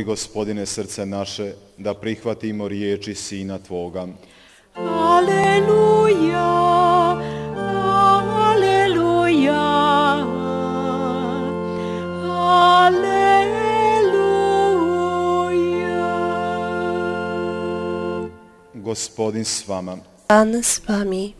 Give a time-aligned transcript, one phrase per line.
[0.00, 4.06] Otvori, gospodine, srce naše, da prihvatimo riječi Sina Tvoga.
[4.74, 6.40] Aleluja,
[8.36, 9.54] aleluja,
[12.80, 13.10] aleluja.
[18.74, 19.96] Gospodin s vama.
[20.26, 21.32] Pan z wami.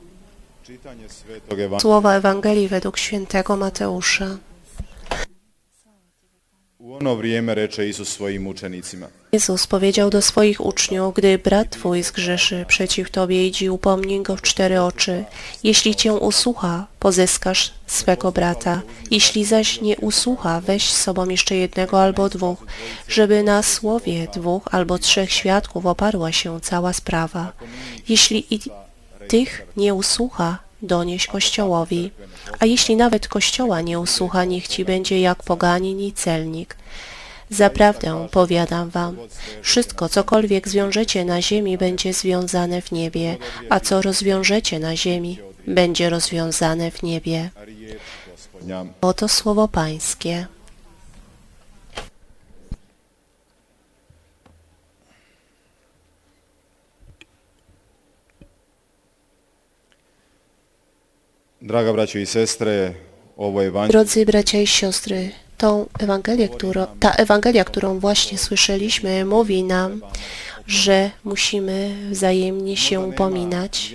[1.09, 1.81] Svetog Evangelija.
[1.81, 4.50] Słowa Ewangelii według świętego Mateusza.
[7.01, 9.07] Ono vrijeme reče Isus svojim učenicima.
[9.33, 14.43] Jezus powiedział do swoich uczniów, gdy brat twój zgrzeszy przeciw tobie, idź upomnij go w
[14.43, 15.25] cztery oczy.
[15.65, 18.83] Jeśli cię usłucha, pozyskasz swego brata.
[19.11, 22.67] Jeśli zaś nie usłucha, weź z sobą jeszcze jednego albo dwóch,
[23.09, 27.53] żeby na słowie dwóch albo trzech świadków oparła się cała sprawa.
[28.09, 28.61] Jeśli i
[29.29, 32.11] tych nie usłucha, donieś Kościołowi.
[32.59, 36.77] A jeśli nawet Kościoła nie usłucha, niech ci będzie jak poganin i celnik.
[37.51, 39.17] Zaprawdę powiadam wam,
[39.63, 43.37] wszystko cokolwiek zwiążecie na ziemi będzie związane w niebie,
[43.71, 47.51] a co rozwiążecie na ziemi będzie rozwiązane w niebie.
[49.01, 50.47] Oto słowo Pańskie.
[61.71, 69.65] Draga i Drodzy bracia i siostry, tą Ewangelię, którą, ta Ewangelia, którą właśnie słyszeliśmy, mówi
[69.65, 70.01] nam,
[70.67, 73.95] że musimy wzajemnie się upominać.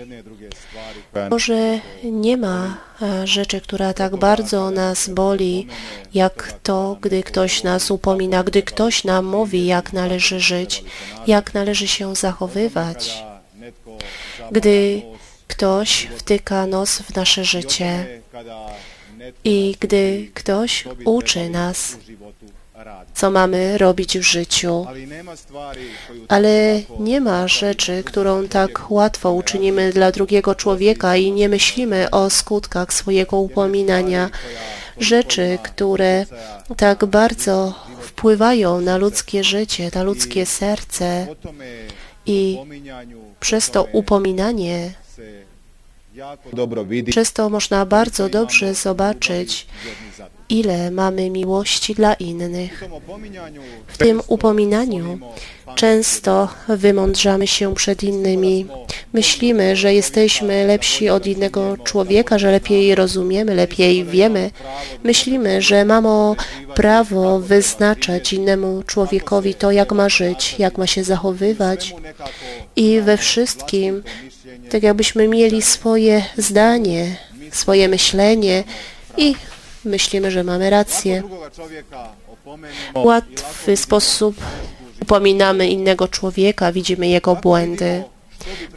[1.29, 5.67] Może nie ma e, rzeczy, która tak bardzo nas boli,
[6.13, 10.83] jak to, gdy ktoś nas upomina, gdy ktoś nam mówi, jak należy żyć,
[11.27, 13.23] jak należy się zachowywać,
[14.51, 15.01] gdy
[15.55, 18.21] ktoś wtyka nos w nasze życie
[19.43, 21.97] i gdy ktoś uczy nas,
[23.13, 24.85] co mamy robić w życiu.
[26.27, 32.29] Ale nie ma rzeczy, którą tak łatwo uczynimy dla drugiego człowieka i nie myślimy o
[32.29, 34.29] skutkach swojego upominania.
[34.99, 36.25] Rzeczy, które
[36.77, 41.27] tak bardzo wpływają na ludzkie życie, na ludzkie serce
[42.25, 42.57] i
[43.39, 45.04] przez to upominanie,
[47.09, 49.67] przez to można bardzo dobrze zobaczyć,
[50.49, 52.83] ile mamy miłości dla innych.
[53.87, 55.19] W tym upominaniu
[55.75, 58.67] często wymądrzamy się przed innymi.
[59.13, 64.51] Myślimy, że jesteśmy lepsi od innego człowieka, że lepiej rozumiemy, lepiej wiemy.
[65.03, 66.35] Myślimy, że mamy
[66.75, 71.95] prawo wyznaczać innemu człowiekowi to, jak ma żyć, jak ma się zachowywać
[72.75, 74.03] i we wszystkim,
[74.69, 77.17] tak jakbyśmy mieli swoje zdanie,
[77.51, 78.63] swoje myślenie
[79.17, 79.35] i
[79.85, 81.23] myślimy, że mamy rację.
[82.93, 84.35] W łatwy sposób
[85.01, 88.03] upominamy innego człowieka, widzimy jego błędy.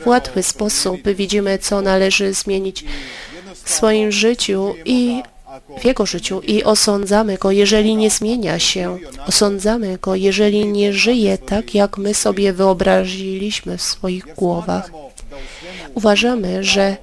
[0.00, 2.84] W łatwy sposób widzimy, co należy zmienić
[3.64, 5.22] w swoim życiu i
[5.80, 8.98] w jego życiu i osądzamy go, jeżeli nie zmienia się.
[9.26, 14.90] Osądzamy go, jeżeli nie żyje tak, jak my sobie wyobraziliśmy w swoich głowach.
[15.94, 16.96] Uważamy, że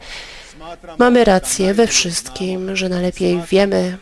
[0.97, 3.97] mamy rację we wszystkim, że najlepiej wiemy.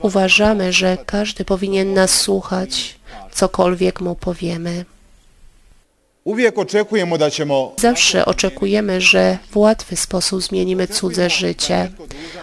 [0.00, 2.98] Uważamy, że każdy powinien nas słuchać,
[3.32, 4.84] cokolwiek mu powiemy.
[7.18, 11.90] Da ćemo Zawsze oczekujemy, że w łatwy sposób zmienimy cudze życie.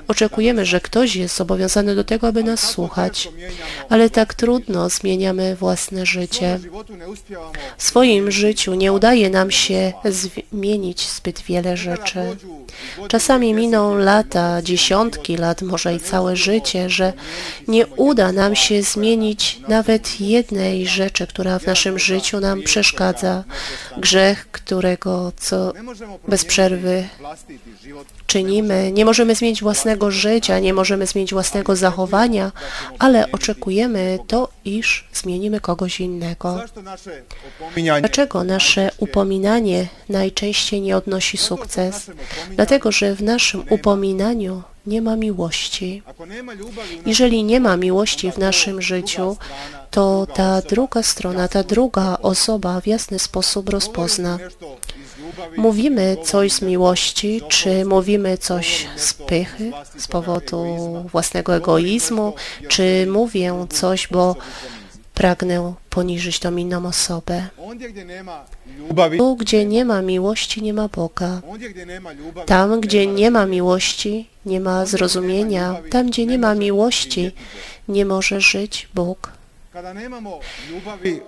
[0.08, 3.30] Oczekujemy, że ktoś jest zobowiązany do tego, aby nas słuchać,
[3.90, 6.60] ale tak trudno zmieniamy własne życie.
[7.78, 12.20] W swoim życiu nie udaje nam się zmienić zbyt wiele rzeczy.
[13.08, 17.14] Czasami miną lata, dziesiątki lat, może i całe życie, że
[17.68, 23.44] nie uda nam się zmienić nawet jednej rzeczy, która w naszym życiu nam przeszkadza.
[23.98, 25.74] Grzech, którego co
[26.28, 27.08] bez przerwy
[28.28, 28.92] czynimy.
[28.92, 32.52] Nie możemy zmienić własnego życia, nie możemy zmienić własnego zachowania,
[33.00, 36.62] ale oczekujemy to, iż zmienimy kogoś innego.
[38.00, 42.12] Dlaczego nasze upominanie najczęściej nie odnosi sukces?
[42.52, 46.04] Dlatego, że w naszym upominaniu nie ma miłości.
[47.06, 49.38] Jeżeli nie ma miłości w naszym życiu,
[49.92, 54.40] to ta druga strona, ta druga osoba w jasny sposób rozpozna.
[55.58, 60.66] Mówimy coś z miłości, czy mówimy coś z pychy, z powodu
[61.12, 62.34] własnego egoizmu,
[62.68, 64.36] czy mówię coś, bo
[65.14, 67.48] pragnę poniżyć tą inną osobę.
[69.18, 71.42] Tu, gdzie nie ma miłości, nie ma Boga.
[72.46, 75.66] Tam, gdzie nie ma miłości, nie ma zrozumienia.
[75.92, 77.32] Tam, gdzie nie ma miłości,
[77.88, 79.32] nie może żyć Bóg.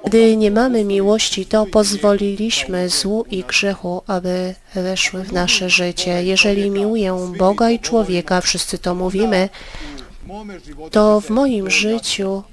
[0.05, 6.23] Gdy nie mamy miłości, to pozwoliliśmy złu i grzechu, aby weszły w nasze życie.
[6.23, 9.49] Jeżeli miłuję Boga i człowieka, wszyscy to mówimy,
[10.91, 12.43] to w moim życiu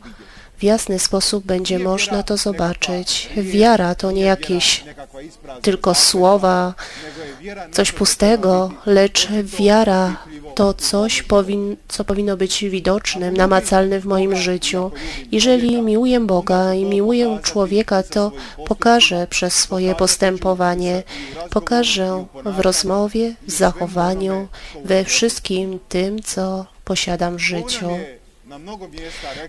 [0.58, 3.28] w jasny sposób będzie można to zobaczyć.
[3.36, 4.84] Wiara to nie jakieś
[5.62, 6.74] tylko słowa,
[7.72, 10.16] coś pustego, lecz wiara
[10.54, 11.24] to coś,
[11.88, 14.90] co powinno być widocznym, namacalnym w moim życiu.
[15.32, 18.32] Jeżeli miłuję Boga i miłuję człowieka, to
[18.66, 21.02] pokażę przez swoje postępowanie,
[21.50, 24.48] pokażę w rozmowie, w zachowaniu,
[24.84, 27.88] we wszystkim tym, co posiadam w życiu.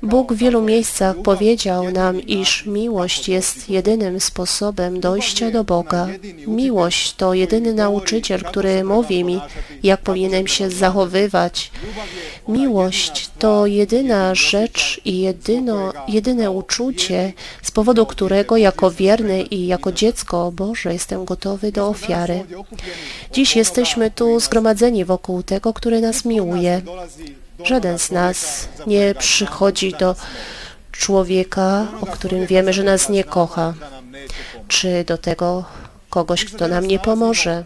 [0.04, 6.08] Bóg w wielu miejscach powiedział nam, iż miłość jest jedynym sposobem dojścia do Boga.
[6.48, 9.42] Miłość to jedyny nauczyciel, który mówi mi,
[9.84, 11.72] jak powinienem się zachowywać.
[12.48, 19.92] Miłość to jedyna rzecz i jedyno, jedyne uczucie, z powodu którego jako wierny i jako
[19.92, 22.44] dziecko Boże jestem gotowy do ofiary.
[23.32, 26.82] Dziś jesteśmy tu zgromadzeni wokół tego, który nas miłuje.
[27.64, 30.16] Żaden z nas nie przychodzi do
[30.92, 33.74] człowieka, o którym wiemy, że nas nie kocha,
[34.68, 35.66] czy do tego
[36.10, 37.64] kogoś, kto nam nie pomoże.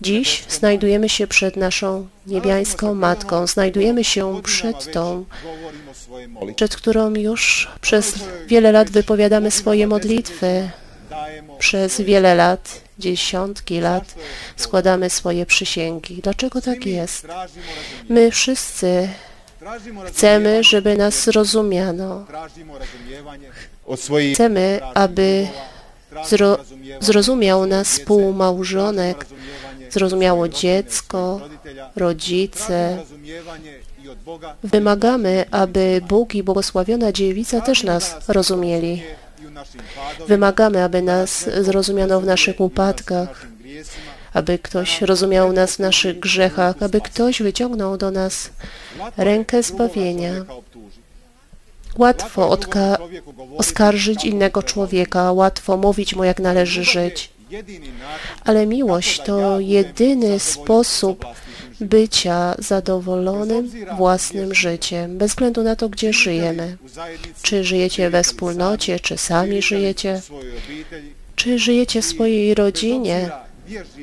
[0.00, 5.24] Dziś znajdujemy się przed naszą niebiańską Matką, znajdujemy się przed tą,
[6.56, 8.14] przed którą już przez
[8.46, 10.70] wiele lat wypowiadamy swoje modlitwy.
[11.58, 14.14] Przez wiele lat, dziesiątki lat
[14.56, 16.20] składamy swoje przysięgi.
[16.22, 17.26] Dlaczego tak jest?
[18.08, 19.08] My wszyscy
[20.06, 22.26] chcemy, żeby nas zrozumiano.
[24.34, 25.48] Chcemy, aby
[26.28, 26.58] zro,
[27.00, 29.26] zrozumiał nas współmałżonek,
[29.90, 31.40] zrozumiało dziecko,
[31.96, 32.98] rodzice.
[34.62, 39.02] Wymagamy, aby Bóg i błogosławiona dziewica też nas rozumieli.
[40.28, 43.46] Wymagamy, aby nas zrozumiano w naszych upadkach,
[44.32, 48.50] aby ktoś rozumiał nas w naszych grzechach, aby ktoś wyciągnął do nas
[49.16, 50.32] rękę zbawienia.
[51.98, 52.58] Łatwo
[53.56, 57.30] oskarżyć innego człowieka, łatwo mówić mu, jak należy żyć.
[58.44, 61.26] Ale miłość to jedyny sposób
[61.80, 66.76] bycia zadowolonym własnym życiem, bez względu na to, gdzie żyjemy.
[67.42, 70.20] Czy żyjecie we wspólnocie, czy sami żyjecie,
[71.36, 73.30] czy żyjecie w swojej rodzinie,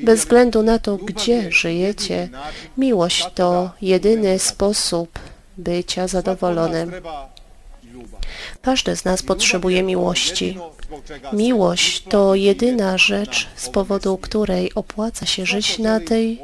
[0.02, 2.28] bez względu na to, gdzie żyjecie.
[2.78, 5.18] Miłość to jedyny sposób
[5.58, 6.92] bycia zadowolonym.
[8.62, 10.58] Każdy z nas potrzebuje miłości.
[11.32, 16.40] Miłość to jedyna rzecz, z powodu której opłaca się żyć na tej.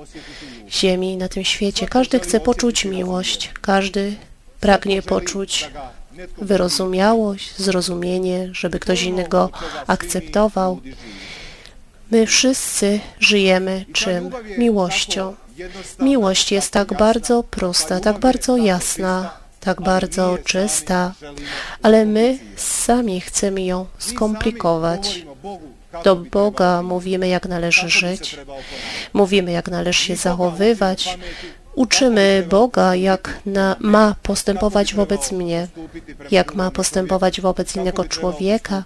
[0.71, 1.87] Ziemi, na tym świecie.
[1.87, 4.15] Każdy chce poczuć miłość, każdy
[4.61, 5.71] pragnie poczuć
[6.39, 9.51] wyrozumiałość, zrozumienie, żeby ktoś innego
[9.87, 10.81] akceptował.
[12.11, 14.31] My wszyscy żyjemy czym?
[14.59, 15.35] Miłością.
[16.01, 21.15] Miłość jest tak bardzo prosta, tak bardzo jasna, tak bardzo czysta,
[21.83, 25.25] ale my sami chcemy ją skomplikować.
[26.05, 28.37] Do Boga mówimy, jak należy żyć,
[29.13, 31.19] mówimy, jak należy się zachowywać,
[31.75, 35.69] uczymy Boga, jak na, ma postępować wobec mnie,
[36.31, 38.85] jak ma postępować wobec innego człowieka,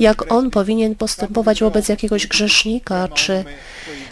[0.00, 3.44] jak on powinien postępować wobec jakiegoś grzesznika czy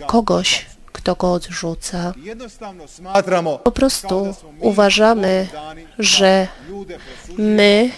[0.07, 0.67] kogoś,
[1.07, 2.15] kto go odrzuca.
[3.65, 5.47] Po prostu uważamy,
[5.99, 6.49] że
[7.39, 7.91] my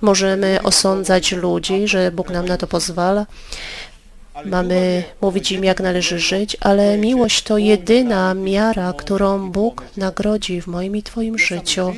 [0.00, 3.26] możemy osądzać ludzi, że Bóg nam na to pozwala.
[4.44, 10.66] Mamy mówić im, jak należy żyć, ale miłość to jedyna miara, którą Bóg nagrodzi w
[10.66, 11.92] moim i Twoim życiu.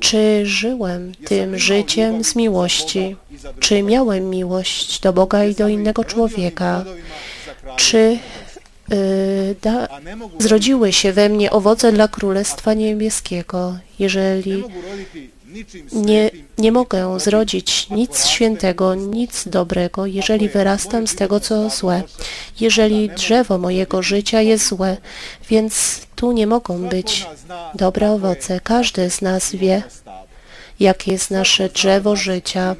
[0.00, 3.16] Czy żyłem tym życiem z miłości?
[3.60, 6.84] Czy miałem miłość do Boga i do innego człowieka?
[7.76, 8.18] Czy
[9.62, 9.88] da,
[10.38, 13.78] zrodziły się we mnie owoce dla Królestwa Niebieskiego?
[13.98, 14.64] Jeżeli
[15.92, 22.02] nie, nie mogę zrodzić nic świętego, nic dobrego, jeżeli wyrastam z tego, co złe,
[22.60, 24.96] jeżeli drzewo mojego życia jest złe,
[25.48, 27.26] więc tu nie mogą być
[27.74, 28.60] dobre owoce.
[28.60, 29.82] Każdy z nas wie,
[30.80, 32.76] jakie jest nasze drzewo życia.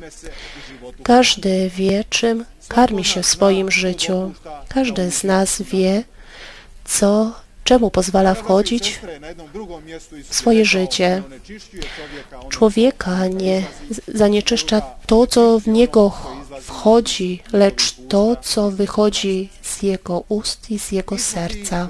[1.03, 4.32] Każdy wie, czym karmi się w swoim życiu.
[4.68, 6.02] Każdy z nas wie,
[6.85, 7.32] co,
[7.64, 9.00] czemu pozwala wchodzić
[10.28, 11.23] w swoje życie.
[12.49, 13.62] Człowieka nie
[14.08, 16.12] zanieczyszcza to, co w niego
[16.61, 21.89] wchodzi, lecz to, co wychodzi z Jego ust i z Jego serca.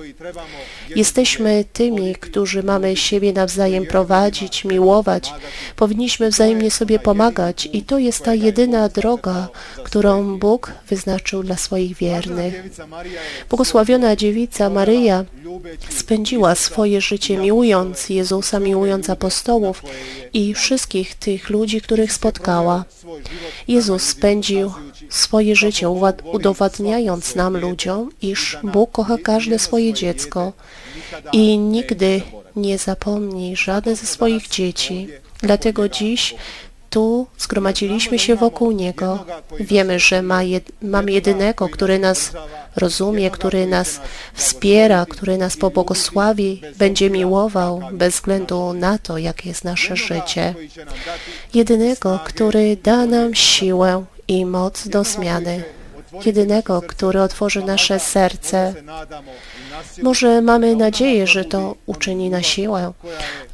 [0.97, 5.33] Jesteśmy tymi, którzy mamy siebie nawzajem prowadzić, miłować.
[5.77, 9.49] Powinniśmy wzajemnie sobie pomagać i to jest ta jedyna droga,
[9.85, 12.63] którą Bóg wyznaczył dla swoich wiernych.
[13.49, 15.25] Błogosławiona dziewica Maryja
[15.91, 19.83] spędziła swoje życie miłując Jezusa, miłując apostołów
[20.33, 22.85] i wszystkich tych ludzi, których spotkała.
[23.69, 24.03] Jezus
[25.11, 25.89] swoje życie
[26.33, 30.53] udowadniając nam ludziom, iż Bóg kocha każde swoje dziecko
[31.33, 32.23] i nigdy
[32.57, 35.09] nie zapomni żadne ze swoich dzieci.
[35.43, 36.35] Dlatego dziś
[36.91, 39.25] tu zgromadziliśmy się wokół Niego.
[39.61, 42.33] Wiemy, że ma jed mamy jedynego, który nas
[42.77, 44.01] rozumie, który nas
[44.35, 50.55] wspiera, który nas pobłogosławi, będzie miłował bez względu na to, jakie jest nasze życie.
[51.55, 55.65] Jedynego, który da nam siłę i moc do zmiany.
[56.25, 58.75] Jedynego, który otworzy nasze serce.
[60.03, 62.93] Może mamy nadzieję, że to uczyni na siłę,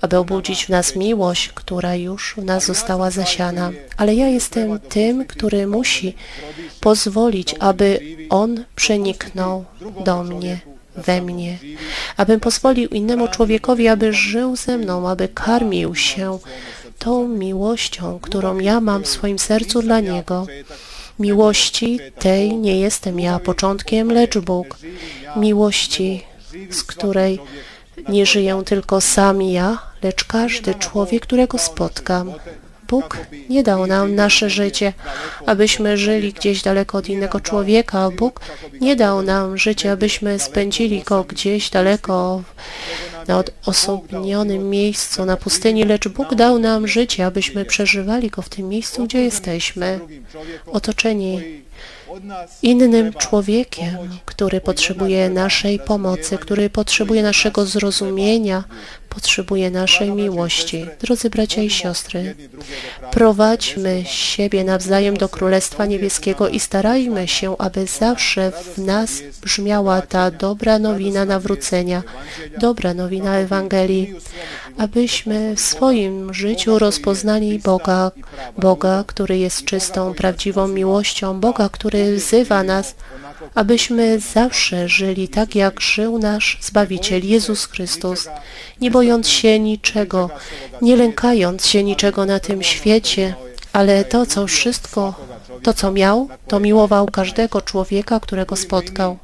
[0.01, 3.71] aby obudzić w nas miłość, która już w nas została zasiana.
[3.97, 6.15] Ale ja jestem tym, który musi
[6.81, 8.01] pozwolić, aby
[8.31, 9.65] On przeniknął
[10.05, 10.61] do mnie,
[10.97, 11.59] we mnie,
[12.17, 16.39] abym pozwolił innemu człowiekowi, aby żył ze mną, aby karmił się
[16.99, 20.47] tą miłością, którą ja mam w swoim sercu dla Niego.
[21.19, 24.79] Miłości tej nie jestem ja początkiem, lecz Bóg.
[25.37, 26.25] Miłości,
[26.71, 27.39] z której
[28.09, 32.33] nie żyję tylko sam ja, lecz każdy człowiek, którego spotkam.
[32.93, 33.19] Bóg
[33.49, 34.93] nie dał nam nasze życie,
[35.47, 38.11] abyśmy żyli gdzieś daleko od innego człowieka.
[38.11, 38.41] Bóg
[38.81, 42.43] nie dał nam życia, abyśmy spędzili go gdzieś daleko
[43.29, 48.69] na odosobnionym miejscu na pustyni, lecz Bóg dał nam życie, abyśmy przeżywali go w tym
[48.69, 50.01] miejscu, gdzie jesteśmy,
[50.67, 51.43] otoczeni
[52.63, 58.65] innym człowiekiem, który potrzebuje naszej pomocy, który potrzebuje naszego zrozumienia,
[59.15, 60.87] potrzebuje naszej miłości.
[61.01, 62.35] Drodzy bracia i siostry,
[63.11, 70.31] prowadźmy siebie nawzajem do Królestwa Niebieskiego i starajmy się, aby zawsze w nas brzmiała ta
[70.31, 72.03] dobra nowina nawrócenia,
[72.59, 74.15] dobra nowina Ewangelii,
[74.79, 78.11] abyśmy w swoim życiu rozpoznali Boga,
[78.59, 82.95] Boga, który jest czystą, prawdziwą miłością, Boga, który wzywa nas,
[83.55, 88.29] abyśmy zawsze żyli tak, jak żył nasz Zbawiciel Jezus Chrystus,
[88.81, 90.31] nie bojąc się niczego,
[90.83, 93.35] nie lękając się niczego na tym świecie,
[93.73, 95.15] ale to, co wszystko,
[95.63, 99.19] to, co miał, to miłował każdego człowieka, którego spotkał.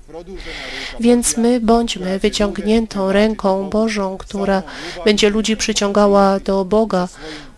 [1.00, 4.62] Więc my bądźmy wyciągniętą ręką Bożą, która
[5.04, 7.08] będzie ludzi przyciągała do Boga,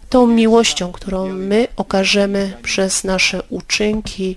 [0.08, 4.36] tą miłością, którą my okażemy przez nasze uczynki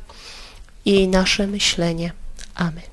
[0.86, 2.12] i nasze myślenie.
[2.56, 2.93] Amen.